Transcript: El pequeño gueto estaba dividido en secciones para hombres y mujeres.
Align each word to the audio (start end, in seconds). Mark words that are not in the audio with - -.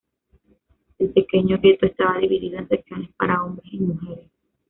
El 0.97 1.09
pequeño 1.13 1.59
gueto 1.61 1.85
estaba 1.85 2.17
dividido 2.17 2.57
en 2.57 2.67
secciones 2.67 3.11
para 3.17 3.43
hombres 3.43 3.71
y 3.71 3.77
mujeres. 3.81 4.31